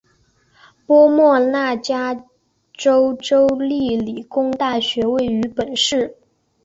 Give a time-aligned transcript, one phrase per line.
[0.87, 2.25] 波莫纳加
[2.73, 6.15] 州州立理工大学位于本市。